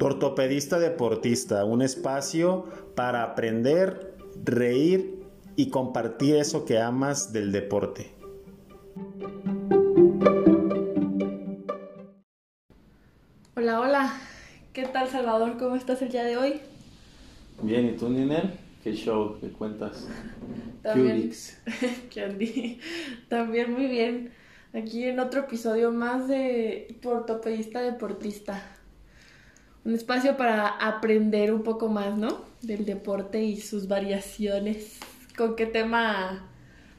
[0.00, 4.14] Ortopedista Deportista, un espacio para aprender,
[4.44, 5.24] reír
[5.56, 8.12] y compartir eso que amas del deporte.
[13.56, 14.20] Hola, hola.
[14.72, 15.58] ¿Qué tal, Salvador?
[15.58, 16.60] ¿Cómo estás el día de hoy?
[17.60, 18.52] Bien, ¿y tú, Ninel?
[18.84, 19.36] ¿Qué show?
[19.40, 20.06] ¿Qué cuentas?
[20.82, 21.32] También,
[22.14, 22.78] Candy.
[23.28, 24.30] También muy bien.
[24.72, 28.77] Aquí en otro episodio más de Tu Ortopedista Deportista.
[29.88, 32.42] Un espacio para aprender un poco más, ¿no?
[32.60, 35.00] Del deporte y sus variaciones.
[35.34, 36.46] ¿Con qué tema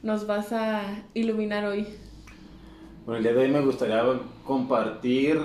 [0.02, 1.86] nos vas a iluminar hoy?
[3.06, 4.02] Bueno, el día de hoy me gustaría
[4.44, 5.38] compartir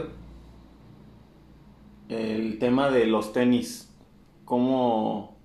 [2.10, 3.94] el tema de los tenis.
[4.44, 5.38] Cómo,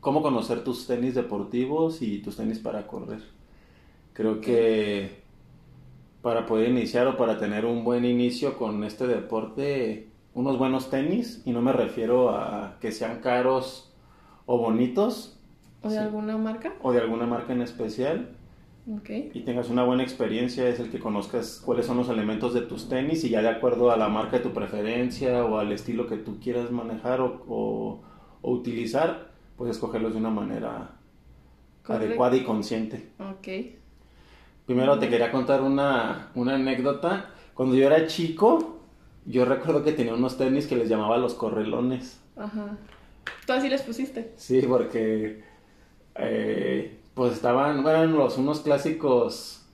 [0.00, 3.22] cómo conocer tus tenis deportivos y tus tenis para correr.
[4.12, 5.22] Creo que
[6.20, 11.42] para poder iniciar o para tener un buen inicio con este deporte, unos buenos tenis,
[11.44, 13.92] y no me refiero a que sean caros
[14.46, 15.38] o bonitos.
[15.82, 16.74] ¿O de alguna marca?
[16.82, 18.36] O de alguna marca en especial.
[18.98, 19.30] Okay.
[19.34, 22.88] Y tengas una buena experiencia, es el que conozcas cuáles son los elementos de tus
[22.88, 26.16] tenis y ya de acuerdo a la marca de tu preferencia o al estilo que
[26.16, 28.00] tú quieras manejar o, o,
[28.42, 30.92] utilizar, pues escogerlos de una manera
[31.84, 33.10] adecuada y consciente.
[33.18, 33.48] Ok.
[34.66, 37.30] Primero te quería contar una, una anécdota.
[37.54, 38.79] Cuando yo era chico,
[39.30, 42.20] yo recuerdo que tenía unos tenis que les llamaba los correlones.
[42.36, 42.76] Ajá.
[43.46, 44.32] ¿Tú así les pusiste?
[44.36, 45.42] Sí, porque
[46.16, 49.66] eh, pues estaban, eran los, unos clásicos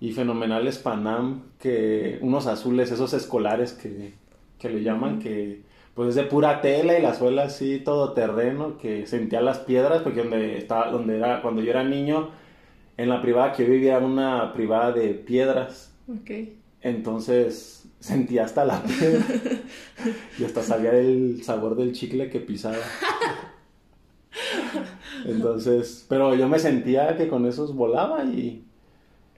[0.00, 4.14] y fenomenales Panam, que unos azules, esos escolares que,
[4.58, 5.62] que le llaman, que
[5.94, 10.02] pues es de pura tela y la suela así todo terreno, que sentía las piedras,
[10.02, 12.30] porque donde estaba, donde era, cuando yo era niño,
[12.96, 15.94] en la privada que yo vivía era una privada de piedras.
[16.08, 16.30] Ok.
[16.82, 19.24] Entonces sentía hasta la piedra
[20.38, 22.78] y hasta sabía el sabor del chicle que pisaba.
[25.26, 28.64] Entonces, pero yo me sentía que con esos volaba y...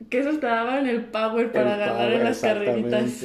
[0.09, 3.25] Que esos te daban el power para ganar en las carreritas.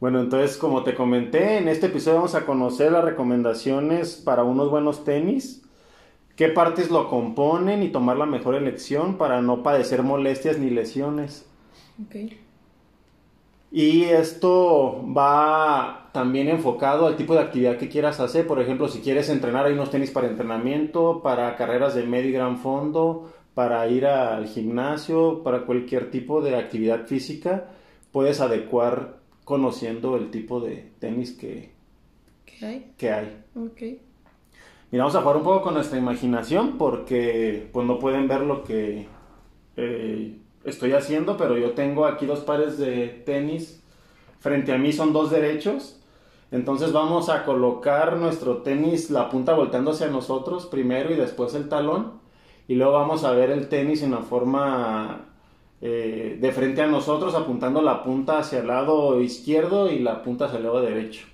[0.00, 4.70] bueno, entonces como te comenté, en este episodio vamos a conocer las recomendaciones para unos
[4.70, 5.63] buenos tenis,
[6.36, 11.46] qué partes lo componen y tomar la mejor elección para no padecer molestias ni lesiones.
[12.06, 12.40] Okay.
[13.70, 18.46] Y esto va también enfocado al tipo de actividad que quieras hacer.
[18.46, 22.32] Por ejemplo, si quieres entrenar, hay unos tenis para entrenamiento, para carreras de medio y
[22.32, 27.70] gran fondo, para ir al gimnasio, para cualquier tipo de actividad física.
[28.12, 31.72] Puedes adecuar conociendo el tipo de tenis que,
[32.46, 32.92] ¿Qué hay?
[32.96, 33.42] que hay.
[33.56, 33.82] Ok.
[34.90, 38.62] Mira, vamos a jugar un poco con nuestra imaginación porque pues no pueden ver lo
[38.62, 39.08] que
[39.76, 43.82] eh, estoy haciendo, pero yo tengo aquí dos pares de tenis.
[44.38, 46.00] Frente a mí son dos derechos.
[46.50, 51.68] Entonces vamos a colocar nuestro tenis, la punta volteando hacia nosotros primero y después el
[51.68, 52.20] talón.
[52.68, 55.26] Y luego vamos a ver el tenis en la forma
[55.80, 60.46] eh, de frente a nosotros, apuntando la punta hacia el lado izquierdo y la punta
[60.46, 61.26] hacia el lado derecho.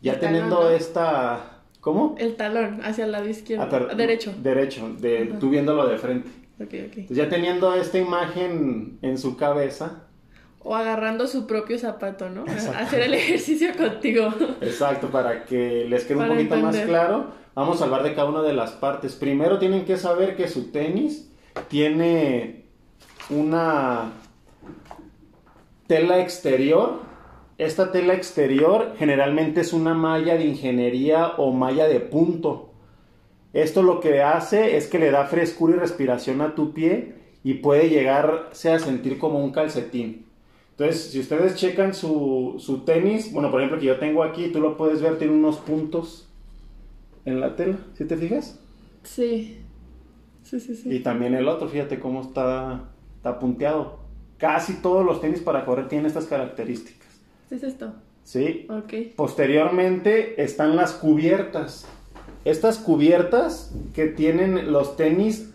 [0.00, 1.55] Ya teniendo esta...
[1.86, 2.16] ¿Cómo?
[2.18, 3.68] El talón hacia el lado izquierdo.
[3.70, 3.94] Ah.
[3.94, 4.34] Derecho.
[4.42, 5.38] Derecho, de, Ajá.
[5.38, 6.28] tú viéndolo de frente.
[6.58, 6.72] Ok, ok.
[6.72, 10.02] Entonces ya teniendo esta imagen en su cabeza,
[10.64, 12.44] O agarrando su propio zapato, ¿no?
[12.76, 14.34] Hacer el ejercicio contigo.
[14.60, 18.42] exacto, para que les quede un poquito más claro, vamos a hablar de cada una
[18.42, 19.14] de las partes.
[19.14, 21.30] Primero tienen que saber que su tenis
[21.68, 22.64] tiene
[23.30, 24.10] una
[25.86, 26.98] tela exterior.
[27.58, 32.70] Esta tela exterior generalmente es una malla de ingeniería o malla de punto.
[33.52, 37.54] Esto lo que hace es que le da frescura y respiración a tu pie y
[37.54, 40.26] puede llegarse a sentir como un calcetín.
[40.72, 44.60] Entonces, si ustedes checan su, su tenis, bueno, por ejemplo, que yo tengo aquí, tú
[44.60, 46.28] lo puedes ver, tiene unos puntos
[47.24, 48.60] en la tela, ¿sí te fijas?
[49.02, 49.58] Sí.
[50.42, 50.94] Sí, sí, sí.
[50.94, 54.00] Y también el otro, fíjate cómo está, está punteado.
[54.38, 56.95] Casi todos los tenis para correr tienen estas características, ¿Qué
[57.54, 57.94] es esto?
[58.26, 58.66] ¿sí?
[58.68, 59.14] Ok.
[59.16, 61.86] Posteriormente están las cubiertas.
[62.44, 65.52] Estas cubiertas que tienen los tenis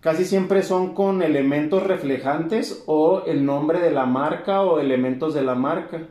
[0.00, 5.42] casi siempre son con elementos reflejantes o el nombre de la marca o elementos de
[5.42, 6.08] la marca.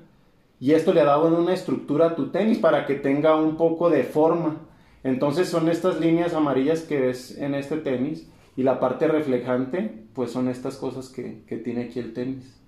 [0.59, 4.03] Y esto le da una estructura a tu tenis para que tenga un poco de
[4.03, 4.57] forma.
[5.03, 10.31] Entonces son estas líneas amarillas que ves en este tenis y la parte reflejante pues
[10.31, 12.60] son estas cosas que, que tiene aquí el tenis.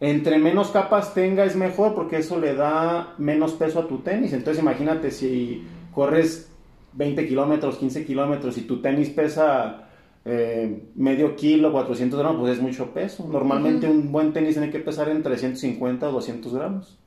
[0.00, 4.32] Entre menos capas tenga es mejor porque eso le da menos peso a tu tenis.
[4.32, 6.50] Entonces imagínate si corres
[6.92, 9.88] 20 kilómetros, 15 kilómetros y tu tenis pesa
[10.24, 13.28] eh, medio kilo, 400 gramos, pues es mucho peso.
[13.28, 16.98] Normalmente un buen tenis tiene que pesar entre 150 o 200 gramos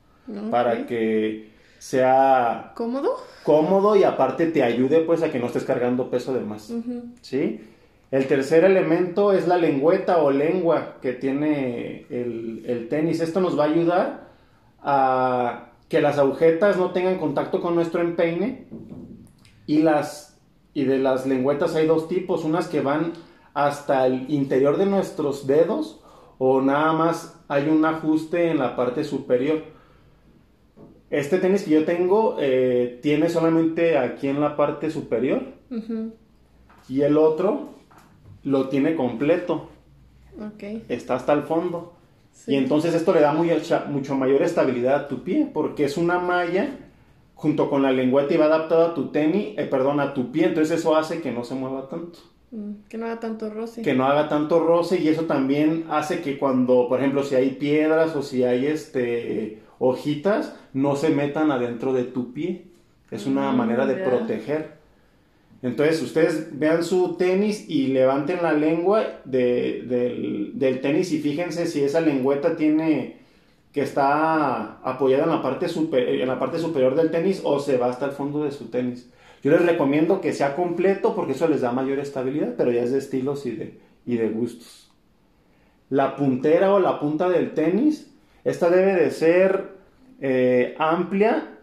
[0.50, 3.16] para que sea cómodo.
[3.42, 6.72] Cómodo y aparte te ayude pues a que no estés cargando peso de más.
[7.22, 7.60] ¿Sí?
[8.10, 13.20] El tercer elemento es la lengüeta o lengua que tiene el, el tenis.
[13.20, 14.28] Esto nos va a ayudar
[14.82, 18.66] a que las agujetas no tengan contacto con nuestro empeine
[19.66, 20.28] y las
[20.74, 23.12] y de las lengüetas hay dos tipos, unas que van
[23.52, 26.00] hasta el interior de nuestros dedos
[26.38, 29.64] o nada más hay un ajuste en la parte superior.
[31.10, 35.42] Este tenis que yo tengo eh, tiene solamente aquí en la parte superior
[36.88, 37.77] y el otro
[38.44, 39.68] lo tiene completo.
[40.88, 41.94] Está hasta el fondo.
[42.46, 46.70] Y entonces esto le da mucho mayor estabilidad a tu pie porque es una malla
[47.34, 50.46] junto con la lengüeta y va adaptado a tu tenis, eh, perdón, a tu pie,
[50.46, 52.18] entonces eso hace que no se mueva tanto.
[52.50, 53.82] Mm, que no haga tanto roce.
[53.82, 57.50] Que no haga tanto roce y eso también hace que cuando, por ejemplo, si hay
[57.50, 62.64] piedras o si hay este hojitas, no se metan adentro de tu pie.
[63.10, 64.77] Es una mm, manera de proteger.
[65.62, 71.82] Entonces ustedes vean su tenis y levanten la lengua del, del tenis y fíjense si
[71.82, 73.16] esa lengüeta tiene
[73.72, 77.86] que está apoyada en la, parte en la parte superior del tenis o se va
[77.86, 79.10] hasta el fondo de su tenis.
[79.42, 82.92] Yo les recomiendo que sea completo porque eso les da mayor estabilidad, pero ya es
[82.92, 84.90] de estilos y de, y de gustos.
[85.90, 88.12] La puntera o la punta del tenis,
[88.44, 89.68] esta debe de ser
[90.20, 91.57] eh, amplia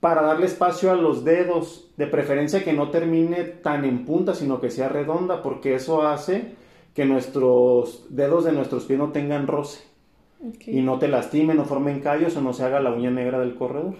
[0.00, 4.60] para darle espacio a los dedos, de preferencia que no termine tan en punta, sino
[4.60, 6.54] que sea redonda, porque eso hace
[6.94, 9.84] que nuestros dedos de nuestros pies no tengan roce
[10.66, 13.54] y no te lastimen, no formen callos o no se haga la uña negra del
[13.54, 13.94] corredor.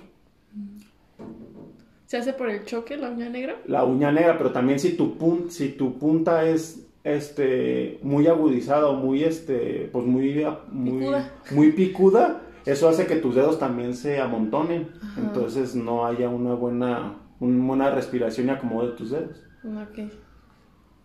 [2.06, 3.56] ¿Se hace por el choque la uña negra?
[3.67, 8.88] La uña negra, pero también si tu, punta, si tu punta es este muy agudizada
[8.88, 11.32] o muy este pues muy muy picuda.
[11.52, 17.18] muy picuda eso hace que tus dedos también se amontonen entonces no haya una buena
[17.40, 19.42] una buena respiración y acomodo de tus dedos
[19.88, 20.10] okay.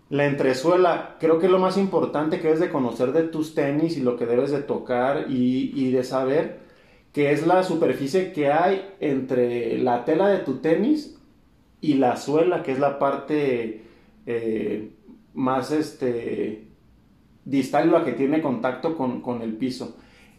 [0.09, 3.97] La entresuela, creo que es lo más importante que debes de conocer de tus tenis
[3.97, 6.59] y lo que debes de tocar y, de saber
[7.11, 11.17] que es la superficie que hay entre la tela de tu tenis
[11.81, 13.83] y la suela, que es la parte
[14.27, 14.91] eh,
[15.33, 16.67] más este,
[17.43, 19.97] distal, la que tiene contacto con, el piso.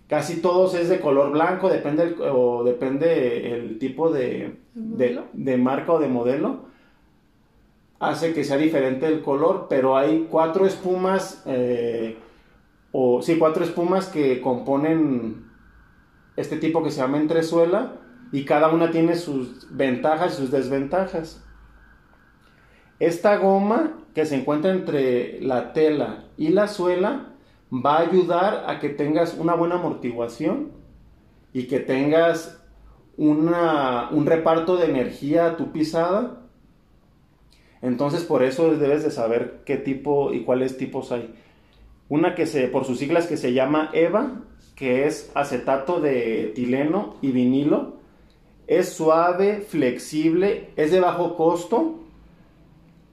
[0.08, 5.92] Casi todos es de color blanco, depende el, o depende el tipo de, de marca
[5.92, 6.66] o de modelo
[7.98, 12.18] hace que sea diferente el color, pero hay cuatro espumas, eh,
[12.92, 15.46] o sí, cuatro espumas que componen
[16.36, 17.94] este tipo que se llama entresuela
[18.32, 21.42] y cada una tiene sus ventajas y sus desventajas.
[22.98, 27.34] Esta goma que se encuentra entre la tela y la suela
[27.72, 30.72] va a ayudar a que tengas una buena amortiguación
[31.52, 32.62] y que tengas
[33.16, 36.46] una, un reparto de energía a tu pisada
[37.82, 41.34] entonces por eso debes de saber qué tipo y cuáles tipos hay.
[42.08, 44.42] Una que se, por sus siglas que se llama EVA,
[44.74, 47.94] que es acetato de etileno y vinilo.
[48.66, 52.00] Es suave, flexible, es de bajo costo,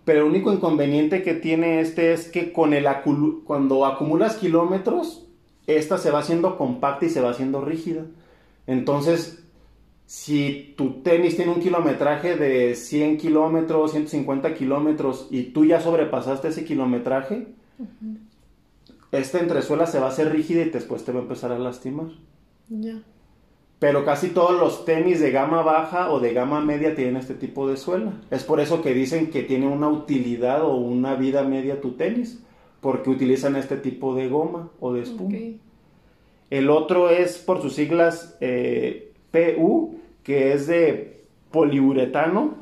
[0.06, 2.88] pero el único inconveniente que tiene este es que con el
[3.44, 5.26] cuando acumulas kilómetros,
[5.68, 8.06] esta se va haciendo compacta y se va haciendo rígida.
[8.68, 9.44] Entonces
[10.06, 16.50] si tu tenis tiene un kilometraje de 100 kilómetros, 150 kilómetros y tú ya sobrepasaste
[16.50, 17.48] ese kilometraje,
[19.12, 22.08] esta entresuela se va a hacer rígida y después te va a empezar a lastimar.
[22.70, 23.02] Ya.
[23.84, 27.68] Pero casi todos los tenis de gama baja o de gama media tienen este tipo
[27.68, 28.14] de suela.
[28.32, 32.42] Es por eso que dicen que tiene una utilidad o una vida media tu tenis,
[32.80, 35.38] porque utilizan este tipo de goma o de espuma.
[36.50, 42.54] El otro es por sus siglas eh, PU, que es de poliuretano,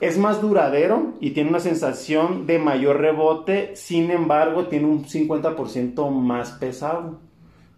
[0.00, 6.10] es más duradero y tiene una sensación de mayor rebote, sin embargo tiene un 50%
[6.10, 7.20] más pesado.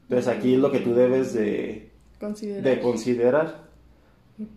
[0.05, 1.93] Entonces aquí es lo que tú debes de
[2.25, 2.63] considerar.
[2.63, 3.65] De considerar.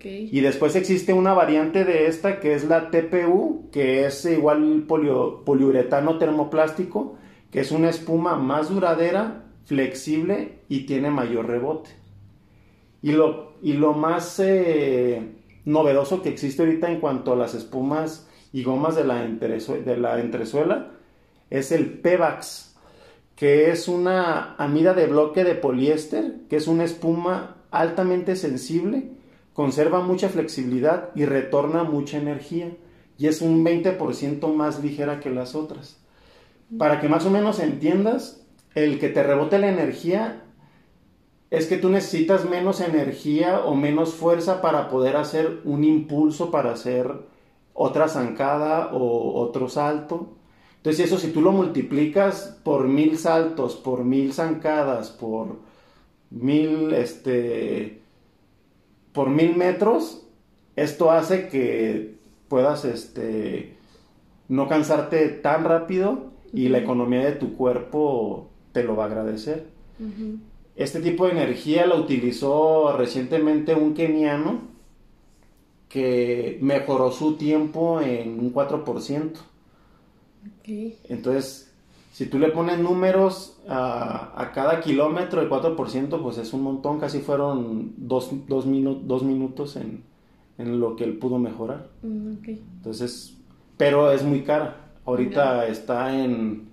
[0.02, 6.18] Y después existe una variante de esta que es la TPU, que es igual poliuretano
[6.18, 7.16] termoplástico,
[7.52, 11.92] que es una espuma más duradera, flexible y tiene mayor rebote.
[13.04, 18.28] Y lo, y lo más eh, novedoso que existe ahorita en cuanto a las espumas
[18.52, 20.94] y gomas de la, de la entresuela
[21.52, 22.76] es el Pevax,
[23.36, 29.12] que es una amida de bloque de poliéster, que es una espuma altamente sensible,
[29.54, 32.78] conserva mucha flexibilidad y retorna mucha energía,
[33.18, 35.98] y es un 20% más ligera que las otras.
[36.78, 38.46] Para que más o menos entiendas,
[38.76, 40.44] el que te rebote la energía
[41.50, 46.74] es que tú necesitas menos energía o menos fuerza para poder hacer un impulso para
[46.74, 47.10] hacer
[47.74, 50.34] otra zancada o otro salto.
[50.78, 55.60] Entonces eso si tú lo multiplicas por mil saltos, por mil zancadas, por
[56.30, 58.02] mil, este,
[59.14, 60.26] por mil metros,
[60.76, 62.16] esto hace que
[62.48, 63.76] puedas, este,
[64.48, 69.66] no cansarte tan rápido y la economía de tu cuerpo te lo va a agradecer.
[70.76, 74.62] Este tipo de energía la utilizó recientemente un keniano
[75.90, 79.32] que mejoró su tiempo en un 4%.
[81.10, 81.74] Entonces,
[82.18, 87.20] si tú le pones números a, cada kilómetro, el 4%, pues es un montón, casi
[87.20, 88.32] fueron dos,
[88.66, 90.02] minutos en,
[90.58, 91.90] lo que él pudo mejorar.
[92.02, 92.38] Mm,
[92.78, 93.38] Entonces,
[93.78, 94.88] pero es muy cara.
[95.06, 96.70] Ahorita está en,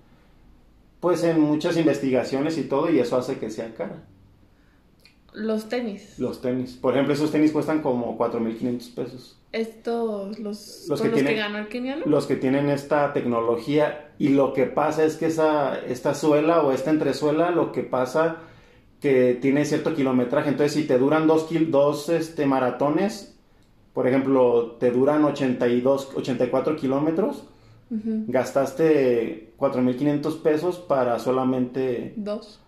[0.99, 4.01] pues en muchas investigaciones y todo, y eso hace que sea cara.
[5.35, 6.17] Los tenis.
[6.17, 6.77] Los tenis.
[6.79, 9.37] Por ejemplo, esos tenis cuestan como 4.500 pesos.
[9.51, 12.05] Estos, los, los, que, los que ganó el keniano.
[12.05, 16.71] Los que tienen esta tecnología y lo que pasa es que esa, esta suela o
[16.71, 18.37] esta entresuela, lo que pasa
[19.01, 20.49] que tiene cierto kilometraje.
[20.49, 23.37] Entonces, si te duran dos, dos este, maratones,
[23.93, 27.43] por ejemplo, te duran 82, 84 kilómetros,
[27.89, 32.13] gastaste 4.500 pesos para solamente...
[32.15, 32.61] Dos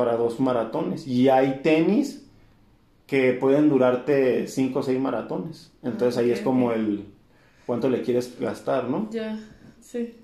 [0.00, 1.06] para dos maratones.
[1.06, 2.26] Y hay tenis
[3.06, 5.72] que pueden durarte cinco o seis maratones.
[5.82, 7.04] Entonces ahí es como el
[7.66, 9.10] cuánto le quieres gastar, ¿no?
[9.10, 9.38] Ya,
[9.82, 10.14] sí.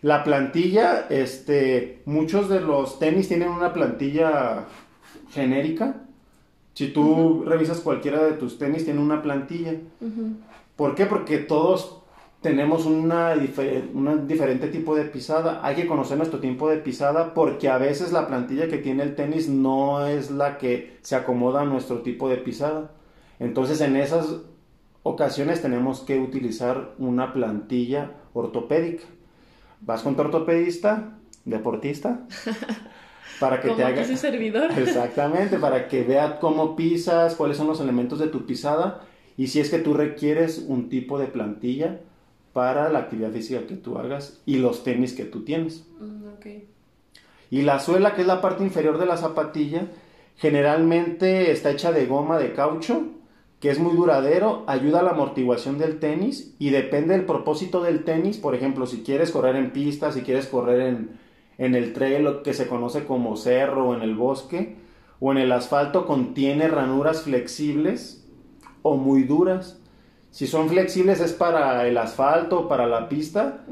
[0.00, 4.64] La plantilla, este, muchos de los tenis tienen una plantilla
[5.30, 5.94] genérica.
[6.74, 9.76] Si tú revisas cualquiera de tus tenis, tiene una plantilla.
[10.74, 11.06] ¿Por qué?
[11.06, 12.01] Porque todos
[12.42, 13.34] tenemos una
[13.94, 15.60] un diferente tipo de pisada.
[15.62, 19.14] Hay que conocer nuestro tiempo de pisada porque a veces la plantilla que tiene el
[19.14, 22.90] tenis no es la que se acomoda a nuestro tipo de pisada.
[23.38, 24.38] Entonces en esas
[25.04, 29.04] ocasiones tenemos que utilizar una plantilla ortopédica.
[29.80, 32.26] Vas con tu ortopedista, deportista,
[33.40, 34.04] para que te haga...
[34.16, 34.70] servidor.
[34.76, 39.02] Exactamente, para que vea cómo pisas, cuáles son los elementos de tu pisada
[39.36, 42.00] y si es que tú requieres un tipo de plantilla
[42.52, 45.86] para la actividad física que tú hagas y los tenis que tú tienes.
[46.00, 46.22] Mm,
[47.50, 49.88] y la suela, que es la parte inferior de la zapatilla,
[50.36, 53.02] generalmente está hecha de goma de caucho,
[53.60, 58.04] que es muy duradero, ayuda a la amortiguación del tenis y depende del propósito del
[58.04, 58.38] tenis.
[58.38, 61.10] Por ejemplo, si quieres correr en pista, si quieres correr en,
[61.58, 64.76] en el trail, lo que se conoce como cerro o en el bosque,
[65.20, 68.26] o en el asfalto, contiene ranuras flexibles
[68.80, 69.81] o muy duras
[70.32, 73.66] si son flexibles es para el asfalto, para la pista,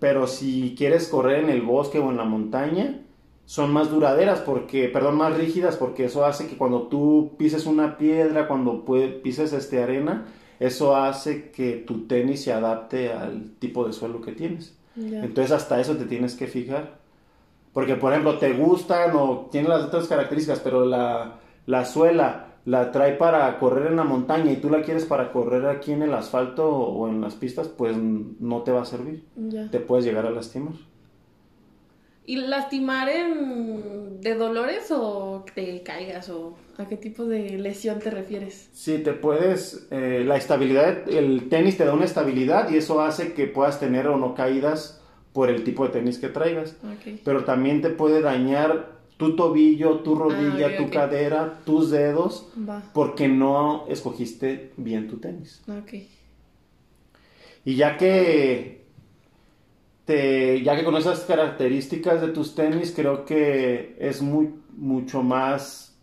[0.00, 3.02] pero si quieres correr en el bosque o en la montaña,
[3.44, 7.98] son más duraderas porque, perdón, más rígidas porque eso hace que cuando tú pises una
[7.98, 8.82] piedra, cuando
[9.22, 10.24] pises este arena,
[10.58, 14.74] eso hace que tu tenis se adapte al tipo de suelo que tienes.
[14.96, 16.96] Entonces hasta eso te tienes que fijar.
[17.74, 21.34] Porque, por ejemplo, te gustan o tienen las otras características, pero la,
[21.66, 25.66] la suela la trae para correr en la montaña y tú la quieres para correr
[25.66, 29.24] aquí en el asfalto o en las pistas, pues no te va a servir.
[29.70, 30.74] Te puedes llegar a lastimar.
[32.26, 34.20] ¿Y lastimar en...
[34.20, 38.68] de dolores o te caigas o a qué tipo de lesión te refieres?
[38.72, 43.32] Sí, te puedes, eh, la estabilidad, el tenis te da una estabilidad y eso hace
[43.32, 45.00] que puedas tener o no caídas
[45.32, 46.76] por el tipo de tenis que traigas.
[47.24, 52.48] Pero también te puede dañar tu tobillo, tu rodilla, ah, tu cadera, tus dedos,
[52.92, 55.62] porque no escogiste bien tu tenis.
[57.64, 58.84] Y ya que
[60.04, 65.96] te, ya que con esas características de tus tenis, creo que es muy, mucho más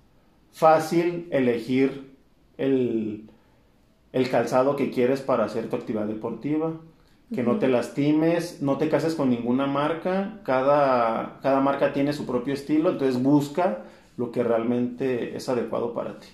[0.51, 2.12] fácil elegir
[2.58, 3.29] el,
[4.12, 6.79] el calzado que quieres para hacer tu actividad deportiva
[7.34, 12.25] que no te lastimes, no te cases con ninguna marca, cada, cada marca tiene su
[12.25, 13.86] propio estilo, entonces busca
[14.18, 16.27] lo que realmente es adecuado para ti.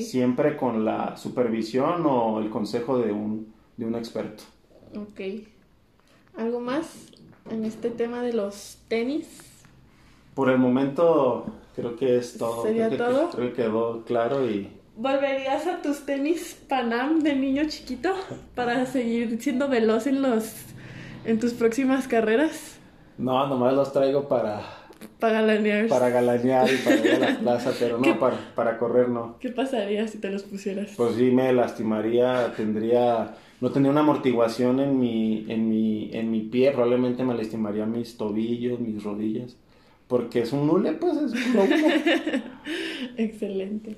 [0.00, 4.44] Siempre con la supervisión o el consejo de un, de un experto.
[4.94, 5.20] Ok.
[6.36, 7.08] ¿Algo más
[7.50, 9.40] en este tema de los tenis?
[10.34, 12.62] Por el momento creo que es todo.
[12.62, 13.30] ¿Sería todo?
[13.30, 18.14] creo que quedó claro y ¿Volverías a tus tenis Panam de niño chiquito
[18.54, 20.52] para seguir siendo veloz en los
[21.24, 22.78] en tus próximas carreras?
[23.16, 24.62] No, nomás los traigo para
[25.18, 25.88] Para galanear.
[25.88, 29.38] Para galanear y para ir a la plaza, pero no, para, para correr no.
[29.40, 30.92] ¿Qué pasaría si te los pusieras?
[30.96, 36.42] Pues sí, me lastimaría, tendría, no tendría una amortiguación en mi, en mi, en mi
[36.42, 39.56] pie, probablemente me lastimaría mis tobillos, mis rodillas,
[40.06, 41.54] porque es un nule, pues es un
[43.16, 43.96] Excelente.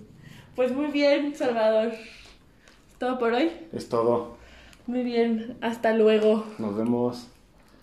[0.56, 1.92] Pues muy bien, Salvador.
[1.92, 3.50] ¿Es todo por hoy?
[3.72, 4.38] Es todo.
[4.86, 6.44] Muy bien, hasta luego.
[6.58, 7.28] Nos vemos.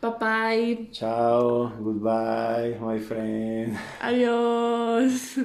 [0.01, 0.89] Bye bye.
[0.91, 3.77] Chao, goodbye, my friend.
[4.01, 5.37] Adiós.